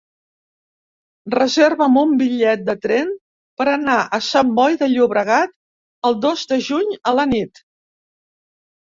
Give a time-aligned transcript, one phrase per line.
[1.35, 3.13] Reserva'm un bitllet de tren
[3.63, 5.57] per anar a Sant Boi de Llobregat
[6.13, 7.67] el dos de juny a la nit.